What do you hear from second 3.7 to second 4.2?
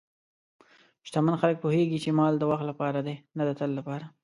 لپاره.